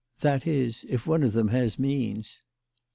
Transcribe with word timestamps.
"That 0.21 0.47
is, 0.47 0.83
if 0.89 1.05
one 1.05 1.21
of 1.21 1.33
them 1.33 1.49
has 1.49 1.77
means." 1.77 2.41